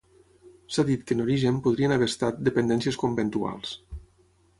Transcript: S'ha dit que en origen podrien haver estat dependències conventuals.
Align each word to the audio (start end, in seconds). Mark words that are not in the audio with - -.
S'ha 0.77 0.83
dit 0.85 1.03
que 1.09 1.17
en 1.17 1.19
origen 1.25 1.59
podrien 1.67 1.93
haver 1.97 2.07
estat 2.13 2.39
dependències 2.47 2.99
conventuals. 3.03 3.75